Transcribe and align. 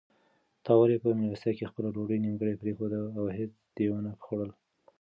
تا 0.65 0.71
ولې 0.79 0.97
په 1.03 1.09
مېلمستیا 1.17 1.51
کې 1.57 1.69
خپله 1.71 1.87
ډوډۍ 1.95 2.17
نیمګړې 2.23 2.59
پرېښوده 2.61 2.99
او 3.17 3.23
هیڅ 3.37 3.51
دې 3.75 3.85
ونه 3.91 4.11
خوړل؟ 4.23 4.51